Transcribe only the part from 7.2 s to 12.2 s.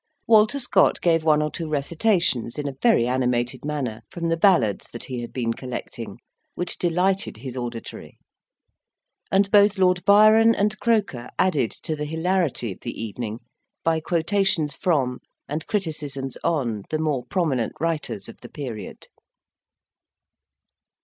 his auditory; and both Lord Byron and Croker added to the